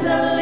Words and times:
bless 0.00 0.36
the 0.36 0.41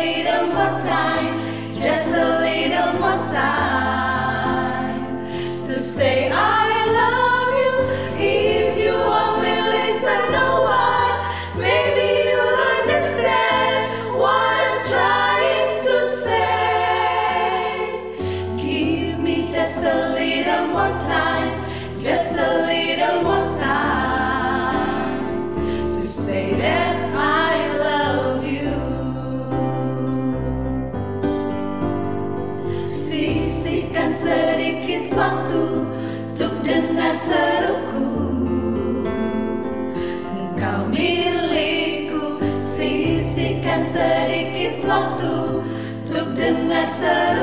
blessed 47.00 47.39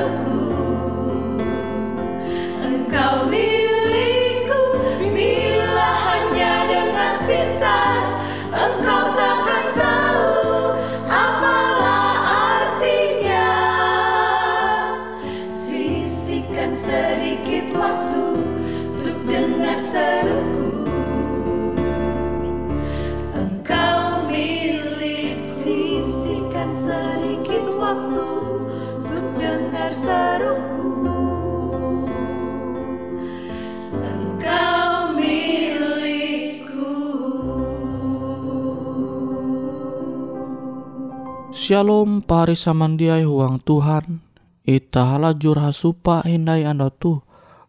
Shalom 41.68 42.24
pari 42.24 42.56
samandiai 42.56 43.28
huang 43.28 43.60
Tuhan. 43.60 44.24
Ita 44.64 45.04
halajur 45.04 45.60
hasupa 45.60 46.24
hindai 46.24 46.64
anda 46.64 46.88
tu 46.88 47.20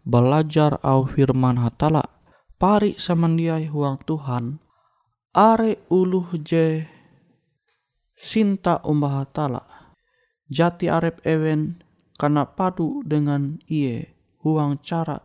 belajar 0.07 0.79
au 0.87 1.03
firman 1.03 1.59
hatala. 1.59 2.07
Pari 2.55 2.95
samandiai 2.95 3.67
huang 3.67 3.99
Tuhan. 4.07 4.63
Are 5.35 5.75
uluh 5.91 6.31
je 6.39 6.87
sinta 8.15 8.79
umbah 8.87 9.27
hatala. 9.27 9.67
Jati 10.47 10.87
arep 10.87 11.19
ewen 11.27 11.83
karena 12.15 12.47
padu 12.47 13.03
dengan 13.03 13.59
iye 13.67 14.15
huang 14.39 14.79
cara 14.79 15.19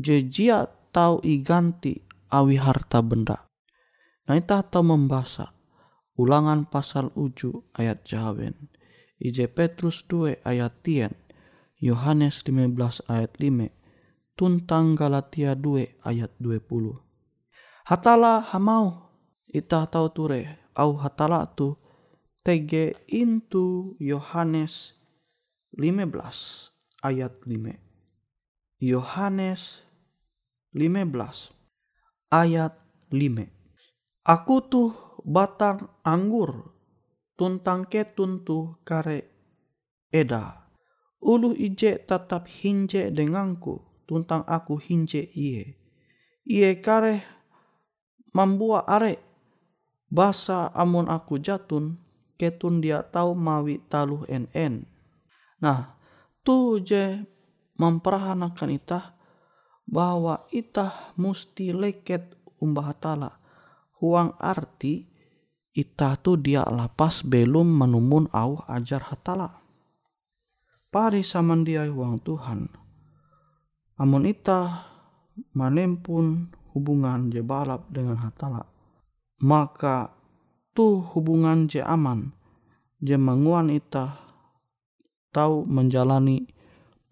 je 0.00 0.24
jia 0.24 0.64
tau 0.96 1.20
iganti 1.20 1.92
awi 2.32 2.56
harta 2.56 3.04
benda. 3.04 3.36
Nah 4.24 4.32
ita 4.32 4.64
tau 4.64 4.80
membasa 4.80 5.55
ulangan 6.16 6.68
pasal 6.68 7.12
uju 7.12 7.72
ayat 7.76 8.04
jawen. 8.08 8.56
Ije 9.20 9.48
Petrus 9.48 10.04
2 10.08 10.44
ayat 10.44 10.84
tien. 10.84 11.12
Yohanes 11.80 12.40
15 12.44 13.04
ayat 13.08 13.32
5. 13.36 13.72
Tuntang 14.36 14.96
Galatia 14.96 15.56
2 15.56 16.04
ayat 16.04 16.32
20. 16.40 17.00
Hatala 17.88 18.42
hamau 18.42 19.12
ita 19.52 19.86
tau 19.88 20.10
ture 20.10 20.58
au 20.76 20.98
hatala 21.00 21.46
tu 21.56 21.78
tege 22.44 22.98
intu 23.08 23.96
Yohanes 24.00 24.96
15 25.76 26.72
ayat 27.04 27.32
5. 27.44 27.76
Yohanes 28.80 29.86
15 30.76 31.56
ayat 32.32 32.74
5. 33.08 33.48
Aku 34.26 34.56
tuh 34.66 35.05
batang 35.26 35.90
anggur 36.06 36.70
tuntang 37.34 37.90
ketun 37.90 38.46
tu 38.46 38.78
kare 38.86 39.26
eda. 40.14 40.70
Ulu 41.18 41.50
ije 41.50 41.98
tetap 41.98 42.46
hinje 42.46 43.10
denganku 43.10 43.82
tuntang 44.06 44.46
aku 44.46 44.78
hinje 44.78 45.26
iye. 45.34 45.74
Iye 46.46 46.78
kare 46.78 47.26
membuat 48.30 48.86
are 48.86 49.18
basa 50.06 50.70
amun 50.70 51.10
aku 51.10 51.42
jatun 51.42 51.98
ketun 52.38 52.78
dia 52.78 53.02
tahu 53.02 53.34
mawi 53.34 53.82
taluh 53.90 54.22
en 54.30 54.46
en. 54.54 54.86
Nah, 55.58 55.98
tu 56.46 56.78
je 56.78 57.26
memperahanakan 57.74 58.70
itah 58.78 59.18
bahwa 59.90 60.46
itah 60.54 61.16
musti 61.18 61.74
leket 61.74 62.38
umbah 62.62 62.94
tala. 62.94 63.42
Huang 63.98 64.36
arti 64.36 65.15
itah 65.76 66.16
tu 66.16 66.40
dia 66.40 66.64
lapas 66.64 67.20
belum 67.20 67.68
menumun 67.68 68.32
au 68.32 68.64
ajar 68.64 69.04
hatala. 69.12 69.60
Pari 70.88 71.20
saman 71.20 71.68
dia 71.68 71.84
huang 71.84 72.24
Tuhan. 72.24 72.72
Amun 74.00 74.24
itah 74.24 74.88
manempun 75.52 76.48
hubungan 76.72 77.28
je 77.28 77.44
balap 77.44 77.84
dengan 77.92 78.16
hatala. 78.16 78.64
Maka 79.44 80.16
tu 80.72 81.04
hubungan 81.12 81.68
je 81.68 81.84
aman 81.84 82.32
je 83.04 83.20
menguan 83.20 83.68
itah 83.68 84.16
tahu 85.36 85.68
menjalani 85.68 86.48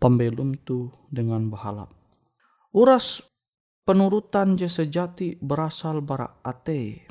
pembelum 0.00 0.56
tu 0.64 0.88
dengan 1.12 1.52
bahalap. 1.52 1.92
Uras 2.72 3.20
penurutan 3.84 4.56
je 4.56 4.72
sejati 4.72 5.36
berasal 5.36 6.00
bara 6.00 6.40
ate. 6.40 7.04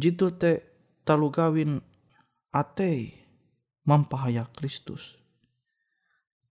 Jitu 0.00 0.32
te 0.32 0.64
talu 1.04 1.28
gawin 1.28 1.84
ate 2.56 3.12
mampahaya 3.84 4.48
Kristus. 4.48 5.20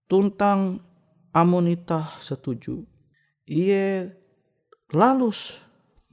Tuntang 0.06 0.78
amonita 1.34 2.14
setuju. 2.22 2.86
Ie 3.50 4.06
lalus 4.94 5.58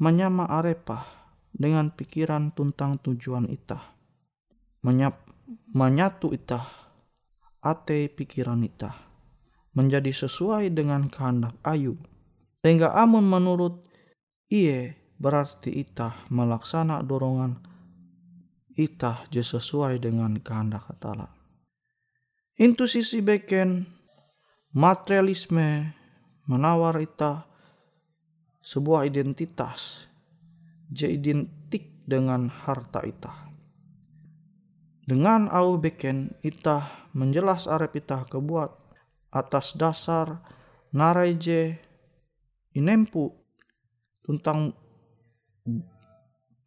menyama 0.01 0.50
arepah 0.50 1.06
dengan 1.54 1.94
pikiran 1.94 2.57
tuntang 2.57 2.98
tujuan 3.06 3.45
itah. 3.54 3.86
Menyap, 4.81 5.22
menyatu 5.78 6.34
itah 6.34 6.66
ate 7.62 8.10
pikiran 8.10 8.66
itah 8.66 8.98
menjadi 9.78 10.10
sesuai 10.10 10.74
dengan 10.74 11.06
kehendak 11.06 11.54
ayu. 11.62 12.01
Sehingga 12.66 12.98
amun 12.98 13.30
menurut 13.30 13.86
iye 14.50 14.98
berarti 15.18 15.74
itah 15.74 16.30
melaksana 16.30 17.02
dorongan 17.02 17.58
itah 18.78 19.25
je 19.34 19.42
sesuai 19.42 19.98
dengan 19.98 20.38
kehendak 20.38 20.86
hatala. 20.86 21.34
Intu 22.62 22.86
sisi 22.86 23.25
beken 23.25 23.86
materialisme 24.78 25.94
menawar 26.46 27.02
itah 27.02 27.50
sebuah 28.62 29.10
identitas 29.10 30.06
je 30.94 31.10
identik 31.10 32.06
dengan 32.06 32.48
harta 32.48 33.02
itah. 33.02 33.50
Dengan 35.08 35.50
au 35.50 35.81
beken 35.81 36.38
itah 36.46 37.10
menjelas 37.18 37.66
arep 37.66 37.98
itah 37.98 38.28
kebuat 38.30 38.72
atas 39.34 39.74
dasar 39.74 40.40
narai 40.94 41.36
je 41.40 41.75
inempu 42.75 43.31
tuntang 44.22 44.75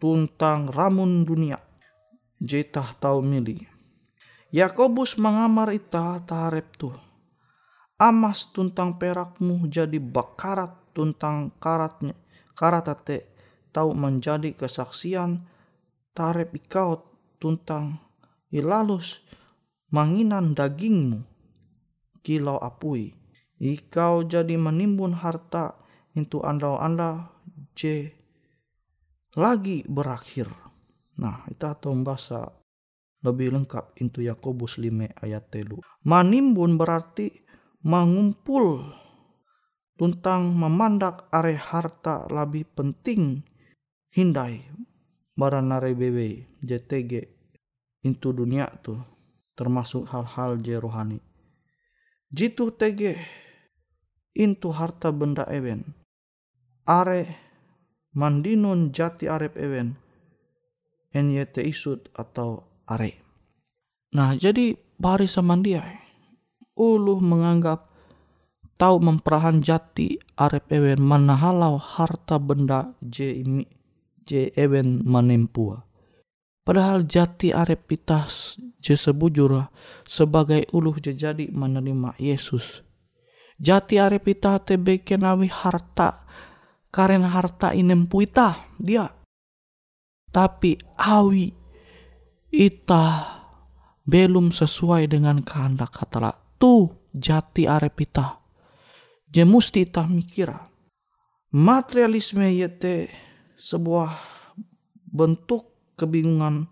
tuntang 0.01 0.73
ramun 0.73 1.29
dunia 1.29 1.61
jetah 2.41 2.97
tahu 2.97 3.21
mili. 3.21 3.69
Yakobus 4.51 5.21
mengamar 5.21 5.71
ita 5.71 6.19
tarep 6.25 6.75
tu. 6.75 6.91
Amas 8.01 8.49
tuntang 8.49 8.97
perakmu 8.97 9.69
jadi 9.69 10.01
bakarat 10.01 10.73
tuntang 10.97 11.53
karatnya 11.61 12.17
karatate 12.57 13.29
tahu 13.77 13.93
menjadi 13.93 14.57
kesaksian 14.57 15.45
tarep 16.17 16.57
ikau 16.57 17.05
tuntang 17.37 18.01
ilalus 18.49 19.21
manginan 19.93 20.57
dagingmu 20.57 21.23
kilau 22.25 22.57
apui. 22.57 23.15
Ikau 23.61 24.25
jadi 24.25 24.57
menimbun 24.57 25.13
harta 25.13 25.77
itu 26.17 26.41
anda-anda 26.41 27.29
je 27.77 28.20
lagi 29.37 29.87
berakhir. 29.87 30.51
Nah, 31.21 31.45
itu 31.51 31.67
atau 31.67 31.93
bahasa 32.01 32.49
lebih 33.21 33.53
lengkap 33.53 33.93
itu 34.01 34.25
Yakobus 34.25 34.81
5 34.81 35.13
ayat 35.21 35.53
telu. 35.53 35.85
Manimbun 36.09 36.81
berarti 36.81 37.29
mengumpul 37.85 38.89
tuntang 40.01 40.57
memandak 40.57 41.29
are 41.29 41.53
harta 41.53 42.25
lebih 42.33 42.65
penting 42.73 43.45
hindai 44.17 44.65
baranare 45.37 45.93
bewe 45.93 46.49
JTG 46.65 47.13
itu 48.01 48.29
dunia 48.33 48.69
tuh 48.81 49.01
termasuk 49.53 50.09
hal-hal 50.09 50.57
je 50.65 50.77
rohani. 50.81 51.21
Jitu 52.33 52.73
tege 52.73 53.21
intu 54.33 54.73
harta 54.73 55.13
benda 55.13 55.45
ewen. 55.53 55.85
Are 56.89 57.29
mandinun 58.15 58.91
jati 58.91 59.31
arep 59.31 59.57
ewen. 59.59 59.99
NYT 61.11 61.67
isut 61.67 62.07
atau 62.15 62.63
are. 62.87 63.19
Nah 64.15 64.35
jadi 64.39 64.79
pari 64.99 65.27
samandia 65.27 65.83
uluh 66.79 67.19
menganggap 67.19 67.91
tahu 68.81 69.03
memperahan 69.03 69.61
jati 69.61 70.17
arep 70.39 70.71
ewen 70.73 71.05
manahalau 71.05 71.77
harta 71.77 72.41
benda 72.41 72.97
je 73.05 73.43
ini 73.43 73.67
je 74.25 74.49
ewen 74.57 75.03
manempua. 75.05 75.85
Padahal 76.65 77.05
jati 77.05 77.51
arep 77.51 77.91
pitas 77.91 78.57
je 78.79 78.95
sebujur 78.95 79.67
sebagai 80.07 80.65
uluh 80.71 80.95
je 81.03 81.13
jadi 81.13 81.51
menerima 81.51 82.15
Yesus. 82.17 82.87
Jati 83.61 84.01
arep 84.01 84.25
ita 84.25 84.57
te 84.63 84.81
beken 84.81 85.27
awi 85.27 85.51
harta 85.51 86.25
karen 86.91 87.25
harta 87.25 87.73
inempu 87.73 88.27
ita 88.27 88.67
dia. 88.77 89.07
Tapi 90.31 90.79
awi 90.99 91.51
ita 92.55 93.07
belum 94.07 94.51
sesuai 94.51 95.11
dengan 95.11 95.43
kehendak 95.43 95.95
hatala. 95.95 96.35
Tu 96.59 96.87
jati 97.15 97.67
arep 97.67 97.97
ita. 97.99 98.39
Je 99.27 99.43
musti 99.47 99.87
ita 99.87 100.07
mikira. 100.07 100.59
Materialisme 101.51 102.47
yete 102.55 103.11
sebuah 103.59 104.15
bentuk 105.11 105.95
kebingungan 105.99 106.71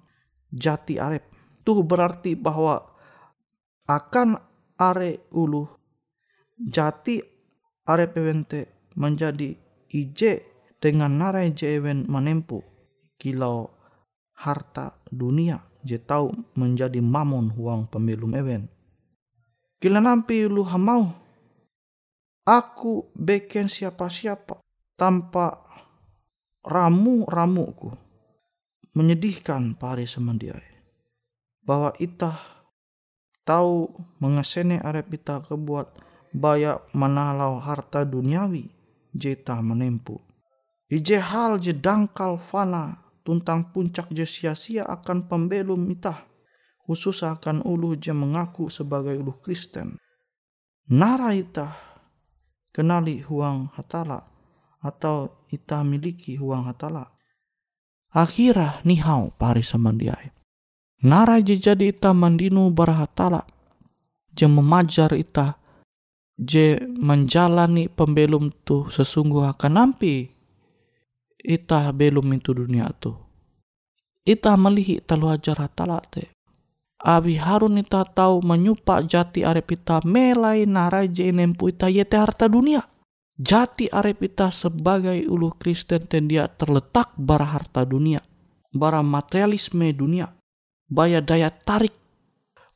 jati 0.51 1.03
arep. 1.03 1.27
Tuh 1.67 1.83
berarti 1.83 2.39
bahwa 2.39 2.79
akan 3.91 4.39
are 4.79 5.27
ulu 5.35 5.67
jati 6.59 7.19
arep 7.87 8.15
ewente 8.15 8.91
menjadi 8.95 9.68
ije 9.91 10.45
dengan 10.79 11.19
narai 11.19 11.53
jewen 11.53 12.07
menempu 12.07 12.63
kilau 13.19 13.73
harta 14.39 14.95
dunia 15.11 15.59
je 15.83 15.99
tahu 15.99 16.31
menjadi 16.55 17.03
mamon 17.03 17.51
huang 17.55 17.91
pembelum 17.91 18.35
ewen. 18.39 18.71
Kila 19.79 20.03
nampi 20.03 20.47
lu 20.47 20.67
hamau. 20.67 21.11
Aku 22.49 23.13
beken 23.13 23.69
siapa-siapa 23.69 24.59
tanpa 24.97 25.63
ramu-ramuku. 26.65 27.93
Menyedihkan 28.97 29.77
pari 29.77 30.09
semendiai. 30.09 30.65
Bahwa 31.63 31.93
itah 32.01 32.41
tahu 33.45 33.93
mengesene 34.19 34.81
arep 34.81 35.13
ita 35.15 35.45
kebuat 35.45 35.93
baya 36.33 36.81
menalau 36.97 37.61
harta 37.61 38.03
duniawi 38.03 38.78
jeta 39.15 39.61
menempu. 39.63 40.21
Ije 40.89 41.21
hal 41.21 41.61
je 41.61 41.73
dangkal 41.77 42.41
fana 42.41 42.97
tuntang 43.25 43.69
puncak 43.73 44.09
je 44.09 44.25
sia-sia 44.25 44.89
akan 44.89 45.29
pembelum 45.29 45.85
itah 45.93 46.25
khusus 46.89 47.21
akan 47.21 47.61
ulu 47.69 47.93
je 48.01 48.17
mengaku 48.17 48.73
sebagai 48.73 49.21
ulu 49.21 49.37
Kristen. 49.45 50.01
Nara 50.89 51.37
itah 51.37 51.77
kenali 52.73 53.21
huang 53.21 53.69
hatala 53.77 54.25
atau 54.81 55.45
ita 55.53 55.85
miliki 55.85 56.41
huang 56.41 56.65
hatala. 56.65 57.13
Akhirah 58.09 58.81
nihau 58.89 59.37
pari 59.37 59.61
samandiai. 59.61 60.33
Nara 61.05 61.37
je 61.45 61.61
jadi 61.61 61.93
ita 61.93 62.17
mandinu 62.17 62.73
barahatala. 62.73 63.45
Je 64.33 64.49
memajar 64.49 65.13
ita. 65.13 65.61
Je 66.39 66.79
menjalani 66.87 67.91
pembelum 67.91 68.55
tu 68.63 68.87
sesungguh 68.87 69.51
akan 69.51 69.73
nampi. 69.75 70.31
Ita 71.39 71.91
belum 71.91 72.31
itu 72.35 72.55
dunia 72.55 72.87
tu. 72.95 73.15
Ita 74.23 74.55
melihi 74.55 75.03
talu 75.03 75.35
ajar 75.35 75.59
hatala 75.59 75.99
te. 76.07 76.31
Abi 76.99 77.39
harun 77.39 77.79
ita 77.79 78.03
tahu 78.03 78.43
menyupa 78.43 79.03
jati 79.07 79.47
arep 79.47 79.79
ita 79.79 80.03
melai 80.03 80.67
narai 80.67 81.11
je 81.11 81.31
nempu 81.31 81.71
ita 81.71 81.87
yete 81.87 82.19
harta 82.19 82.51
dunia. 82.51 82.83
Jati 83.39 83.87
arep 83.87 84.27
ita 84.27 84.51
sebagai 84.51 85.15
ulu 85.31 85.55
Kristen 85.59 86.07
dan 86.11 86.27
dia 86.27 86.51
terletak 86.51 87.15
bara 87.15 87.47
harta 87.47 87.87
dunia. 87.87 88.19
Bara 88.75 88.99
materialisme 89.03 89.95
dunia. 89.95 90.35
Baya 90.91 91.23
daya 91.23 91.55
tarik. 91.55 91.95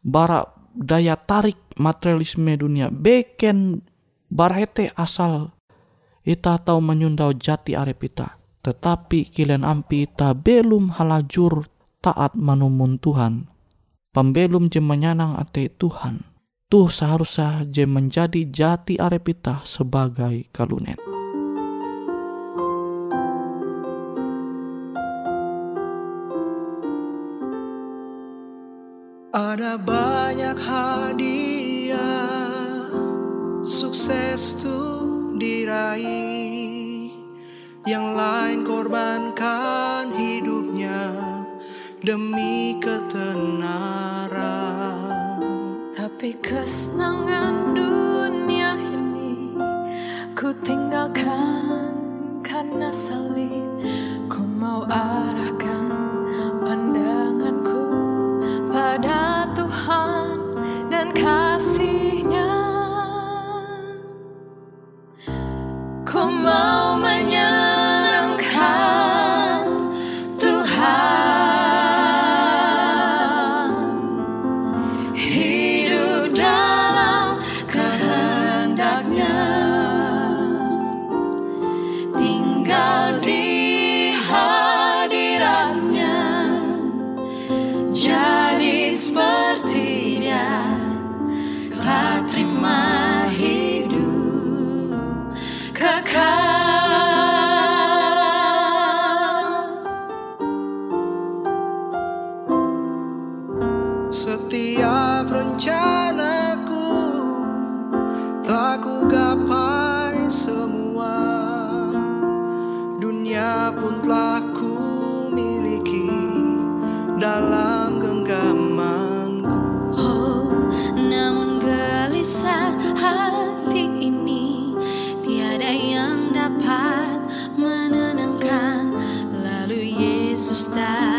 Bara 0.03 0.47
daya 0.75 1.17
tarik 1.17 1.59
materialisme 1.77 2.57
dunia. 2.57 2.89
Beken 2.89 3.81
barhete 4.33 4.93
asal 4.97 5.53
ita 6.27 6.57
tahu 6.61 6.81
menyundau 6.81 7.33
jati 7.37 7.77
arep 7.77 8.01
ita. 8.09 8.41
Tetapi 8.63 9.33
kalian 9.33 9.67
ampi 9.67 10.07
ita 10.07 10.35
belum 10.37 10.95
halajur 10.95 11.67
taat 11.99 12.35
manumun 12.39 12.99
Tuhan 12.99 13.53
pembelum 14.13 14.69
je 14.69 14.79
menyanang 14.79 15.41
ate 15.41 15.73
Tuhan. 15.73 16.23
Tuh 16.69 16.89
seharusnya 16.89 17.69
je 17.69 17.85
menjadi 17.85 18.49
jati 18.49 18.97
arepita 18.97 19.61
sebagai 19.65 20.49
kalunen. 20.53 21.22
Ada 29.33 29.81
banyak 29.81 30.61
hadiah 30.61 31.97
Sukses 33.65 34.61
tuh 34.61 35.33
diraih. 35.41 37.09
Yang 37.89 38.07
lain 38.13 38.61
korbankan 38.69 40.13
hidupnya 40.13 41.17
Demi 42.05 42.77
ketenaran. 42.77 44.37
Tapi 45.97 46.37
kesenangan 46.37 47.73
dunia 47.73 48.77
ini 48.77 49.57
Ku 50.37 50.53
tinggalkan 50.61 51.97
karena 52.45 52.93
salib. 52.93 53.81
Ku 54.29 54.45
mau 54.45 54.85
arahkan 54.85 55.82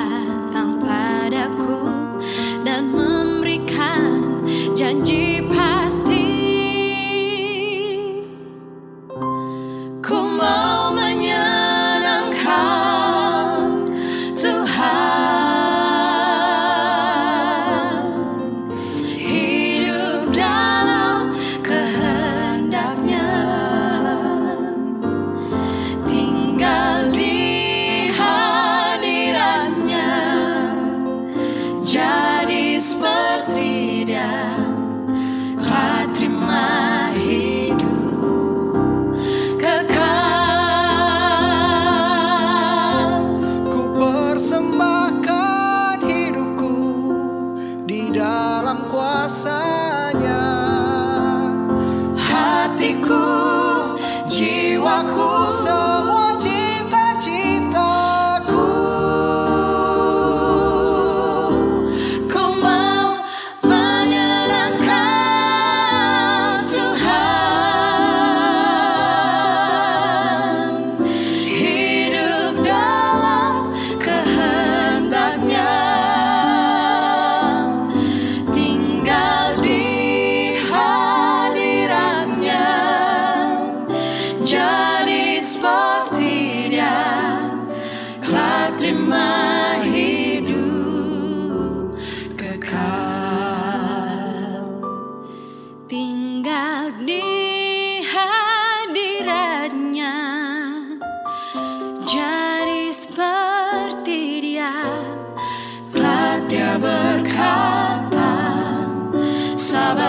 datang 0.03 0.83
padaku 0.83 1.87
dan 2.67 2.91
memberikan 2.91 4.19
janji 4.75 5.32
aku 54.93 55.49
seorang 55.49 55.92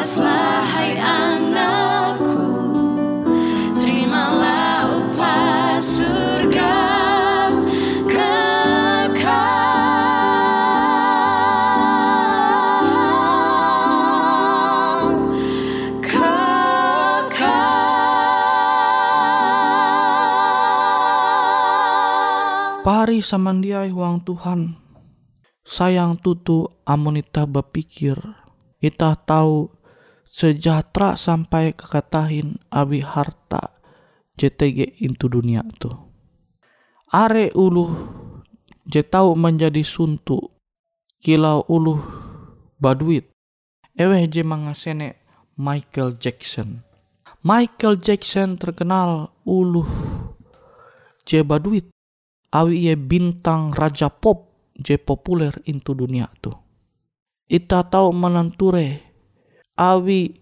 Awaslah 0.05 0.69
hai 0.69 1.01
anakku 1.01 2.45
Terimalah 3.73 5.01
upah 5.01 5.81
surga 5.81 6.77
kekal 8.05 9.17
Kekal 16.05 17.65
Pari 22.85 23.25
samandiai 23.25 23.89
huang 23.89 24.21
Tuhan. 24.21 24.77
Sayang 25.65 26.21
tutu 26.21 26.69
amun 26.85 27.25
ita 27.25 27.49
berpikir. 27.49 28.21
Ita 28.85 29.17
tahu 29.17 29.74
sejahtera 30.35 31.15
sampai 31.15 31.79
kekatahin 31.79 32.59
abi 32.75 33.07
harta 33.07 33.71
JTG 34.35 34.99
into 35.07 35.31
dunia 35.31 35.63
tu. 35.79 35.87
Are 37.15 37.55
uluh 37.55 37.95
je 38.83 39.07
tahu 39.07 39.39
menjadi 39.39 39.87
suntuk. 39.87 40.51
Kilau 41.23 41.63
uluh 41.71 42.03
baduit. 42.83 43.31
Eweh 43.95 44.27
je 44.27 44.43
mangasene 44.43 45.23
Michael 45.55 46.19
Jackson. 46.19 46.83
Michael 47.47 48.03
Jackson 48.03 48.59
terkenal 48.59 49.31
uluh 49.47 49.87
je 51.23 51.47
baduit 51.47 51.87
awi 52.51 52.91
ye 52.91 52.95
bintang 52.99 53.71
raja 53.71 54.11
pop 54.11 54.51
je 54.75 54.99
populer 54.99 55.55
into 55.71 55.95
dunia 55.95 56.27
tu. 56.43 56.51
Ita 57.47 57.87
tahu 57.87 58.11
menanture 58.11 59.04
awi 59.75 60.35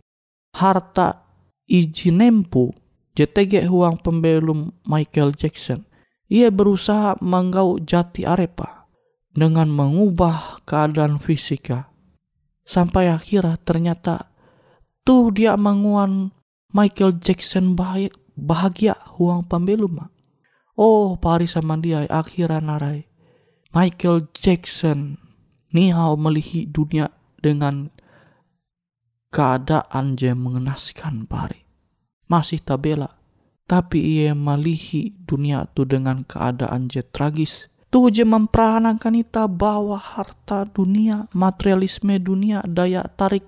harta 0.57 1.25
iji 1.69 2.13
nempu 2.13 2.73
je 3.17 3.29
tege 3.29 3.65
huang 3.69 4.01
pembelum 4.01 4.73
Michael 4.89 5.37
Jackson. 5.37 5.85
Ia 6.33 6.49
berusaha 6.49 7.21
menggau 7.21 7.77
jati 7.85 8.25
arepa 8.25 8.89
dengan 9.37 9.69
mengubah 9.69 10.65
keadaan 10.65 11.21
fisika. 11.21 11.93
Sampai 12.65 13.13
akhirnya 13.13 13.61
ternyata 13.61 14.33
tuh 15.05 15.29
dia 15.29 15.61
menguan 15.61 16.33
Michael 16.73 17.21
Jackson 17.21 17.77
bahagia, 17.77 18.17
bahagia 18.33 18.97
huang 19.21 19.45
pembelum. 19.45 20.09
Oh, 20.73 21.21
pari 21.21 21.45
sama 21.45 21.77
dia 21.77 22.09
akhirnya 22.09 22.65
narai. 22.65 23.05
Michael 23.77 24.33
Jackson 24.33 25.21
nihau 25.73 26.17
melihi 26.17 26.65
dunia 26.65 27.13
dengan 27.45 27.93
keadaan 29.33 30.15
je 30.21 30.37
mengenaskan 30.37 31.25
pari. 31.25 31.65
Masih 32.29 32.61
tabela. 32.61 33.17
Tapi 33.65 34.21
ia 34.21 34.37
melihi 34.37 35.17
dunia 35.25 35.65
tu 35.73 35.89
dengan 35.89 36.21
keadaan 36.29 36.93
je 36.93 37.01
tragis. 37.01 37.73
Tu 37.89 38.01
je 38.13 38.25
memperanakan 38.25 39.25
ita 39.25 39.49
bahwa 39.49 39.97
harta 39.97 40.69
dunia, 40.69 41.29
materialisme 41.33 42.21
dunia, 42.21 42.61
daya 42.69 43.05
tarik 43.17 43.45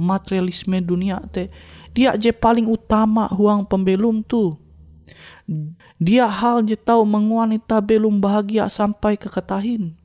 materialisme 0.00 0.80
dunia 0.80 1.20
te. 1.28 1.52
Dia 1.92 2.16
je 2.16 2.32
paling 2.32 2.64
utama 2.64 3.28
huang 3.28 3.68
pembelum 3.68 4.24
tu. 4.24 4.56
Dia 6.00 6.24
hal 6.24 6.64
je 6.64 6.76
tahu 6.80 7.04
menguanita 7.04 7.84
belum 7.84 8.24
bahagia 8.24 8.72
sampai 8.72 9.20
ke 9.20 9.28
ketahin. 9.28 9.99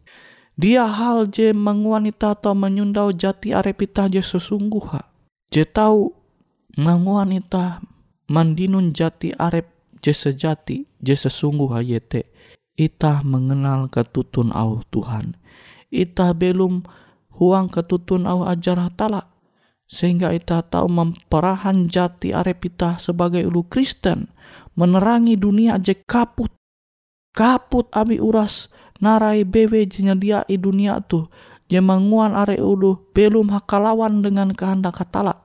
Dia 0.55 0.87
hal 0.87 1.27
je 1.27 1.51
menguanita 1.51 2.31
atau 2.31 2.55
menyundau 2.55 3.11
jati 3.11 3.51
arepita 3.51 4.07
je 4.07 4.23
sesungguh. 4.23 5.03
Je 5.51 5.67
tahu 5.67 6.15
menguanita 6.79 7.83
mandinun 8.31 8.95
jati 8.95 9.35
arep 9.35 9.67
je 9.99 10.15
sejati 10.15 10.87
je 11.03 11.15
sesungguh 11.15 11.75
ayete. 11.75 12.23
Ita 12.75 13.23
mengenal 13.23 13.91
ketutun 13.91 14.51
au 14.55 14.83
Tuhan. 14.91 15.35
Ita 15.91 16.31
belum 16.35 16.83
huang 17.35 17.67
ketutun 17.67 18.23
au 18.23 18.47
ajar 18.47 18.79
hatala. 18.79 19.31
Sehingga 19.85 20.31
ita 20.31 20.63
tahu 20.63 20.87
memperahan 20.87 21.91
jati 21.91 22.31
arepita 22.31 22.97
sebagai 22.97 23.43
ulu 23.43 23.67
Kristen 23.67 24.31
menerangi 24.75 25.39
dunia 25.39 25.79
je 25.79 25.95
kaput 26.03 26.51
kaput 27.31 27.87
abi 27.95 28.19
uras 28.19 28.67
narai 28.99 29.43
bewe 29.43 29.85
dia 29.89 30.43
i 30.47 30.55
dunia 30.55 31.01
tu 31.03 31.27
je 31.67 31.81
manguan 31.81 32.37
are 32.37 32.55
ulu 32.61 33.11
belum 33.11 33.49
hakalawan 33.51 34.21
dengan 34.21 34.53
kehendak 34.53 35.01
katala 35.01 35.41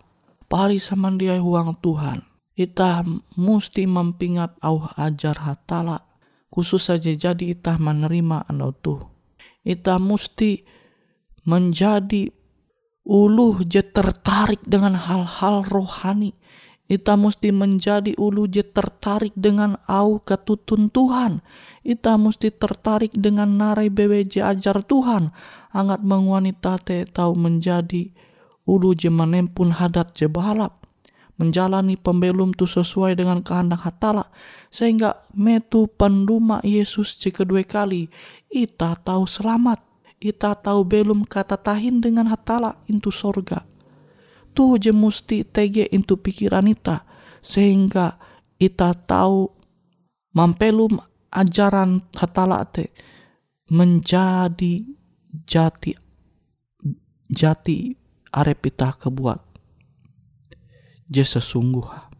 pari 0.46 0.76
saman 0.76 1.16
dia 1.16 1.40
huang 1.40 1.78
Tuhan 1.80 2.22
ita 2.54 3.02
musti 3.40 3.88
mempingat 3.88 4.58
au 4.60 4.84
ajar 4.98 5.38
hatala 5.40 6.04
khusus 6.52 6.92
saja 6.92 7.14
jadi 7.14 7.56
ita 7.56 7.80
menerima 7.80 8.44
andau 8.50 8.74
tuh 8.76 9.00
ita 9.64 9.96
musti 9.96 10.66
menjadi 11.48 12.28
uluh 13.06 13.64
je 13.64 13.80
tertarik 13.80 14.60
dengan 14.68 14.94
hal-hal 14.94 15.64
rohani 15.64 16.36
Ita 16.90 17.14
mesti 17.14 17.54
menjadi 17.54 18.18
ulu 18.18 18.50
je 18.50 18.66
tertarik 18.66 19.30
dengan 19.38 19.78
au 19.86 20.18
ketutun 20.18 20.90
Tuhan. 20.90 21.38
Ita 21.86 22.18
mesti 22.18 22.50
tertarik 22.50 23.14
dengan 23.14 23.46
narai 23.54 23.94
BWJ 23.94 24.42
ajar 24.42 24.82
Tuhan. 24.82 25.30
Angat 25.70 26.02
menguanita 26.02 26.82
te 26.82 27.06
tahu 27.06 27.38
menjadi 27.38 28.10
ulu 28.66 28.90
je 28.98 29.06
menempun 29.06 29.70
hadat 29.70 30.18
je 30.18 30.26
balap. 30.26 30.82
Menjalani 31.38 31.94
pembelum 31.94 32.50
tu 32.58 32.66
sesuai 32.66 33.14
dengan 33.14 33.38
kehendak 33.46 33.86
hatala. 33.86 34.26
Sehingga 34.74 35.30
metu 35.30 35.86
penduma 35.94 36.58
Yesus 36.66 37.14
je 37.22 37.30
kedua 37.30 37.62
kali. 37.62 38.10
Ita 38.50 38.98
tahu 38.98 39.30
selamat. 39.30 39.78
Ita 40.18 40.58
tahu 40.58 40.82
belum 40.82 41.22
kata 41.22 41.54
tahin 41.54 42.02
dengan 42.02 42.26
hatala 42.26 42.82
into 42.90 43.14
sorga 43.14 43.62
tuh 44.52 44.76
je 44.76 44.92
musti 44.92 45.46
tege 45.46 45.86
into 45.90 46.18
pikiran 46.18 46.68
ita 46.68 47.06
sehingga 47.40 48.20
ita 48.60 48.92
tahu 48.92 49.48
mampelum 50.36 51.00
ajaran 51.32 52.02
hatala 52.14 52.66
te 52.66 52.90
menjadi 53.70 54.84
jati 55.46 55.94
jati 57.30 57.94
arep 58.34 58.60
ita 58.66 58.90
kebuat. 58.94 59.40
Je 61.10 61.26
sesungguh 61.26 62.10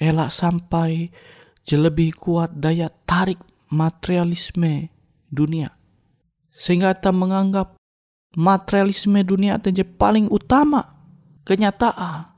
elak 0.00 0.32
sampai 0.32 1.12
je 1.64 1.76
lebih 1.76 2.16
kuat 2.16 2.56
daya 2.56 2.88
tarik 3.04 3.38
materialisme 3.68 4.88
dunia 5.28 5.76
sehingga 6.56 6.96
kita 6.96 7.12
menganggap 7.12 7.79
materialisme 8.36 9.24
dunia 9.26 9.58
te 9.58 9.70
je 9.74 9.84
paling 9.84 10.30
utama. 10.30 10.84
Kenyataan. 11.44 12.30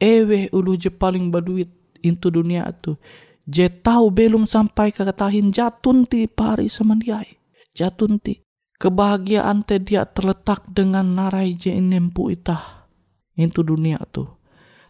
Ewe 0.00 0.48
ulu 0.52 0.76
je 0.80 0.90
paling 0.90 1.28
baduit 1.28 1.68
into 2.00 2.30
dunia 2.30 2.72
tu. 2.80 2.96
Je 3.44 3.68
tahu 3.68 4.14
belum 4.14 4.46
sampai 4.46 4.94
ke 4.94 5.02
katahin 5.02 5.50
jatun 5.50 6.06
ti 6.06 6.24
pari 6.30 6.70
semandiai 6.70 7.40
jatun 7.74 8.16
ti. 8.22 8.40
Kebahagiaan 8.80 9.60
te 9.60 9.76
dia 9.76 10.08
terletak 10.08 10.64
dengan 10.72 11.04
narai 11.04 11.52
je 11.52 11.76
nempu 11.76 12.32
itah 12.32 12.88
into 13.36 13.60
dunia 13.60 14.00
tu. 14.08 14.24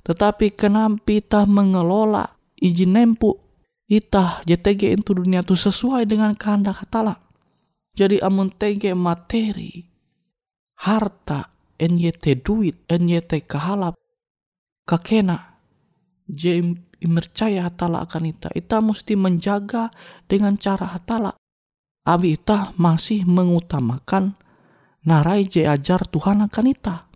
Tetapi 0.06 0.54
kenapa 0.54 1.10
itah 1.10 1.42
mengelola 1.42 2.38
izin 2.54 2.94
nempu 2.94 3.34
itah 3.90 4.46
JTG 4.46 4.94
into 4.94 5.18
dunia 5.18 5.42
tu 5.42 5.58
sesuai 5.58 6.06
dengan 6.06 6.38
kehendak 6.38 6.86
hatala. 6.86 7.18
Jadi 7.98 8.22
amun 8.22 8.54
tege 8.54 8.94
materi 8.94 9.89
harta 10.80 11.52
NYT 11.76 12.44
duit 12.44 12.76
NYT 12.88 13.44
kahalap 13.44 13.96
kakena 14.88 15.60
je 16.28 16.62
imercaya 17.00 17.66
hatala 17.66 18.04
akan 18.04 18.30
ita. 18.30 18.48
Ita 18.52 18.78
mesti 18.84 19.16
menjaga 19.16 19.88
dengan 20.28 20.54
cara 20.54 20.94
hatala. 20.94 21.32
Abi 22.04 22.36
ita 22.36 22.72
masih 22.80 23.28
mengutamakan 23.28 24.36
narai 25.04 25.48
je 25.48 25.64
ajar 25.68 26.04
Tuhan 26.08 26.44
akan 26.44 26.66
ita. 26.68 27.08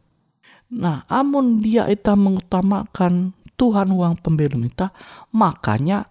Nah 0.74 1.04
amun 1.08 1.60
dia 1.60 1.88
ita 1.88 2.16
mengutamakan 2.16 3.36
Tuhan 3.54 3.94
uang 3.94 4.18
pembelum 4.18 4.66
ita 4.66 4.90
makanya 5.30 6.10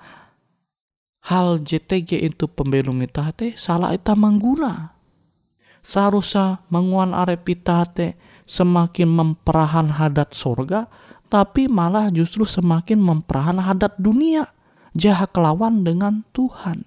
hal 1.27 1.59
JTG 1.59 2.23
itu 2.23 2.47
pembelum 2.47 3.03
ita 3.03 3.35
teh 3.35 3.51
salah 3.59 3.91
ita 3.91 4.15
mengguna 4.15 4.92
seharusnya 5.83 6.63
menguan 6.71 7.11
arep 7.11 7.43
semakin 8.47 9.09
memperahan 9.11 9.91
hadat 9.91 10.31
sorga, 10.31 10.87
tapi 11.27 11.67
malah 11.67 12.07
justru 12.09 12.47
semakin 12.47 12.97
memperahan 12.97 13.59
hadat 13.59 13.99
dunia. 13.99 14.49
Jahat 14.93 15.33
kelawan 15.33 15.81
dengan 15.81 16.21
Tuhan. 16.37 16.85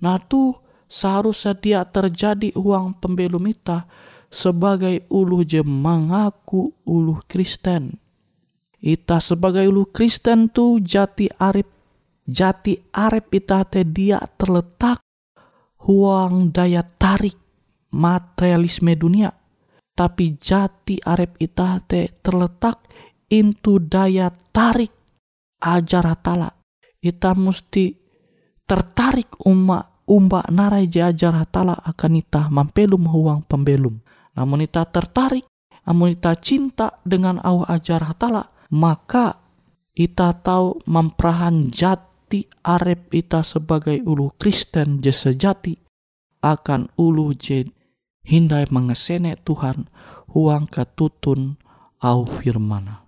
Nah 0.00 0.16
tuh 0.16 0.56
seharusnya 0.88 1.52
dia 1.52 1.80
terjadi 1.84 2.56
uang 2.56 2.96
pembelum 2.96 3.44
ita 3.52 3.84
sebagai 4.32 5.04
ulu 5.12 5.44
jemang 5.44 6.08
aku 6.08 6.72
ulu 6.88 7.20
Kristen. 7.28 8.00
Ita 8.80 9.20
sebagai 9.20 9.68
ulu 9.68 9.92
Kristen 9.92 10.48
tu 10.48 10.80
jati 10.80 11.28
arep 11.28 11.68
jati 12.24 12.80
arep 12.96 13.26
ita 13.36 13.64
te 13.68 13.84
dia 13.84 14.24
terletak 14.40 15.04
huang 15.84 16.48
daya 16.48 16.80
tarik 16.84 17.47
materialisme 17.92 18.94
dunia, 18.96 19.32
tapi 19.96 20.38
jati 20.38 21.00
arep 21.02 21.40
ita 21.42 21.80
te 21.82 22.12
terletak 22.22 22.84
into 23.32 23.82
daya 23.82 24.30
tarik 24.52 24.92
ajar 25.62 26.06
hatala. 26.06 26.48
Ita 26.98 27.34
musti 27.34 27.94
tertarik 28.66 29.38
uma 29.46 29.82
umba 30.08 30.42
narai 30.50 30.88
je 30.88 31.04
ajar 31.04 31.36
akan 31.36 32.12
ita 32.18 32.48
mampelum 32.48 33.04
huang 33.06 33.42
pembelum. 33.44 34.00
Namun 34.38 34.62
ita 34.62 34.86
tertarik, 34.86 35.46
namun 35.82 36.14
ita 36.14 36.34
cinta 36.38 36.94
dengan 37.02 37.42
au 37.42 37.66
ajar 37.66 38.06
hatala, 38.06 38.54
maka 38.70 39.40
ita 39.98 40.30
tahu 40.30 40.86
memperahan 40.86 41.74
jati 41.74 42.46
arep 42.62 43.10
ita 43.10 43.42
sebagai 43.42 43.98
ulu 44.06 44.30
Kristen 44.38 45.02
je 45.02 45.10
sejati 45.10 45.74
akan 46.38 46.94
ulu 46.94 47.34
je 47.34 47.66
hindai 48.28 48.68
mengesene 48.68 49.40
Tuhan 49.40 49.88
huang 50.28 50.68
katutun 50.68 51.56
au 52.04 52.28
firmana. 52.28 53.07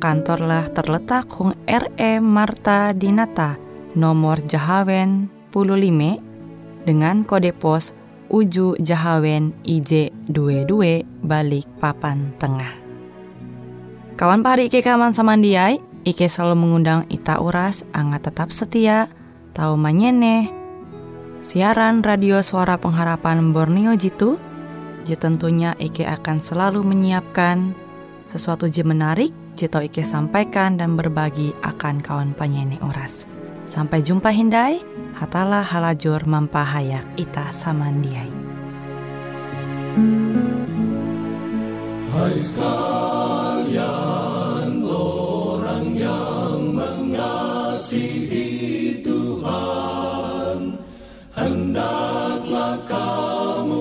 kantorlah 0.00 0.72
terletak 0.72 1.28
Hung 1.36 1.52
RE 1.68 2.12
Marta 2.24 2.96
Dinata 2.96 3.60
nomor 3.92 4.40
Jahawen 4.48 5.28
15 5.52 6.88
dengan 6.88 7.22
kode 7.28 7.52
pos 7.52 7.92
Uju 8.32 8.80
Jahawen 8.80 9.52
IJ22 9.66 11.02
balik 11.20 11.66
papan 11.82 12.32
tengah. 12.40 12.78
Kawan 14.16 14.40
pari 14.40 14.70
Ike 14.70 14.86
kaman 14.86 15.12
samandiai, 15.12 15.82
Ike 16.06 16.30
selalu 16.30 16.62
mengundang 16.62 17.10
Ita 17.10 17.42
Uras, 17.42 17.82
angga 17.90 18.30
tetap 18.30 18.54
setia, 18.54 19.10
tahu 19.52 19.74
manyene, 19.74 20.48
siaran 21.42 22.06
radio 22.06 22.38
suara 22.38 22.78
pengharapan 22.78 23.50
Borneo 23.50 23.98
Jitu, 23.98 24.38
je 25.02 25.18
tentunya 25.18 25.74
Ike 25.82 26.06
akan 26.06 26.38
selalu 26.38 26.86
menyiapkan 26.86 27.74
sesuatu 28.30 28.70
je 28.70 28.86
menarik, 28.86 29.34
tau 29.66 29.82
Ike 29.84 30.06
sampaikan 30.06 30.78
dan 30.78 30.96
berbagi 30.96 31.52
akan 31.60 32.00
kawan 32.00 32.32
penyanyi 32.38 32.78
Uras. 32.80 33.26
Sampai 33.66 34.00
jumpa 34.00 34.30
Hindai, 34.32 34.80
hatalah 35.18 35.66
halajur 35.66 36.24
mampahayak 36.24 37.04
ita 37.20 37.52
samandiai. 37.52 38.30
Hai 42.10 42.36
sekalian 42.40 43.82
orang 44.86 45.86
yang 45.98 46.76
mengasihi 46.76 48.48
Tuhan 49.02 50.78
Hendaklah 51.40 52.76
kamu 52.84 53.79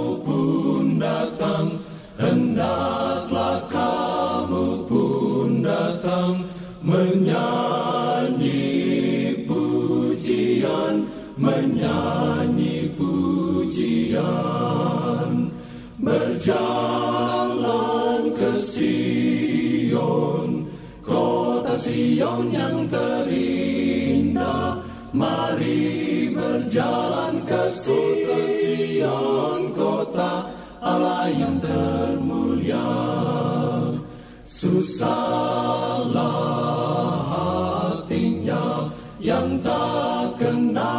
Berjalan 16.49 18.33
ke 18.33 18.57
Sion 18.57 20.65
Kota 21.05 21.77
Sion 21.77 22.49
yang 22.49 22.89
terindah. 22.89 24.81
Mari 25.13 26.33
berjalan 26.33 27.45
ke 27.45 27.69
Sion 27.77 29.61
Kota 29.77 30.49
Allah 30.81 31.29
yang 31.29 31.61
termulia. 31.61 32.89
Susahlah 34.41 36.33
hatinya 37.29 38.89
yang 39.21 39.61
tak 39.61 40.33
kenal 40.41 40.98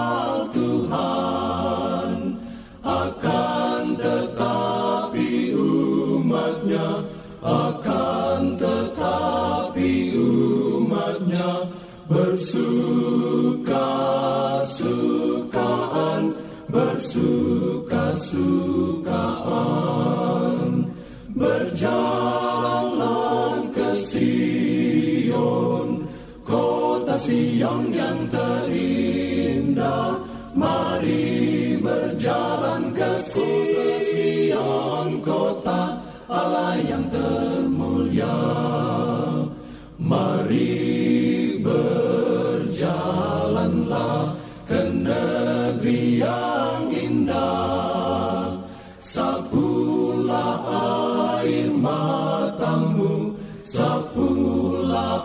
matamu 52.21 53.33
sapulah 53.65 55.25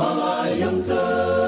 Allah 0.00 0.48
yang 0.56 0.80
terindah 0.88 1.39